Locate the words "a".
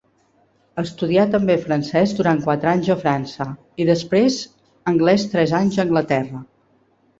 2.95-2.97, 5.81-5.85